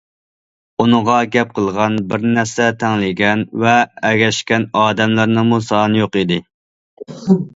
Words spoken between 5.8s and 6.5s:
يوق ئىدى.